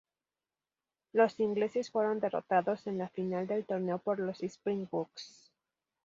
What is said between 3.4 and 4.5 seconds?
del torneo por los